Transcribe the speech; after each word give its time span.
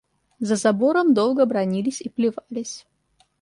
За 0.39 0.55
забором 0.55 1.13
долго 1.13 1.45
бранились 1.45 2.01
и 2.01 2.09
плевались. 2.09 2.87